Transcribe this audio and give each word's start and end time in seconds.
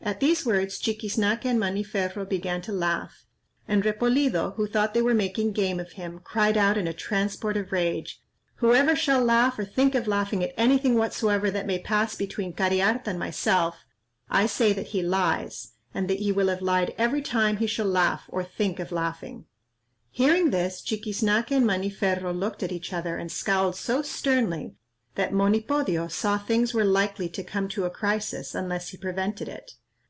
At 0.00 0.20
these 0.20 0.46
words 0.46 0.78
Chiquiznaque 0.80 1.44
and 1.44 1.60
Maniferro 1.60 2.24
began 2.26 2.62
to 2.62 2.72
laugh, 2.72 3.26
and 3.66 3.82
Repolido, 3.84 4.54
who 4.54 4.66
thought 4.66 4.94
they 4.94 5.02
were 5.02 5.12
making 5.12 5.52
game 5.52 5.78
of 5.78 5.92
him, 5.92 6.20
cried 6.20 6.56
out 6.56 6.78
in 6.78 6.86
a 6.86 6.94
transport 6.94 7.58
of 7.58 7.72
rage, 7.72 8.22
"Whoever 8.54 8.96
shall 8.96 9.22
laugh 9.22 9.58
or 9.58 9.66
think 9.66 9.94
of 9.94 10.06
laughing 10.06 10.42
at 10.42 10.54
anything 10.56 10.94
whatsoever 10.94 11.50
that 11.50 11.66
may 11.66 11.78
pass 11.78 12.14
between 12.16 12.54
Cariharta 12.54 13.06
and 13.10 13.18
myself, 13.18 13.84
I 14.30 14.46
say 14.46 14.72
that 14.72 14.88
he 14.88 15.02
lies, 15.02 15.72
and 15.92 16.08
that 16.08 16.20
he 16.20 16.32
will 16.32 16.48
have 16.48 16.62
lied 16.62 16.94
every 16.96 17.20
time 17.20 17.58
he 17.58 17.66
shall 17.66 17.84
laugh 17.84 18.22
or 18.28 18.42
think 18.42 18.80
of 18.80 18.90
laughing." 18.90 19.44
Hearing 20.10 20.52
this, 20.52 20.80
Chiquiznaque 20.80 21.50
and 21.50 21.66
Maniferro 21.66 22.32
looked 22.32 22.62
at 22.62 22.72
each 22.72 22.94
other 22.94 23.18
and 23.18 23.30
scowled 23.30 23.76
so 23.76 24.00
sternly, 24.00 24.74
that 25.16 25.34
Monipodio 25.34 26.08
saw 26.10 26.38
things 26.38 26.72
were 26.72 26.84
likely 26.84 27.28
to 27.28 27.44
come 27.44 27.68
to 27.68 27.84
a 27.84 27.90
crisis 27.90 28.54
unless 28.54 28.88
he 28.88 28.96
prevented 28.96 29.48
it. 29.48 29.72